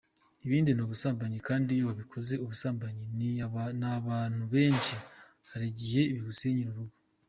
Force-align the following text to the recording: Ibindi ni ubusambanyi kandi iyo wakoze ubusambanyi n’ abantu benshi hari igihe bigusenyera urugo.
Ibindi 0.45 0.69
ni 0.73 0.81
ubusambanyi 0.85 1.37
kandi 1.47 1.69
iyo 1.75 1.83
wakoze 1.89 2.33
ubusambanyi 2.43 3.03
n’ 3.79 3.81
abantu 3.99 4.41
benshi 4.53 4.95
hari 5.49 5.65
igihe 5.71 6.01
bigusenyera 6.13 6.69
urugo. 6.73 6.95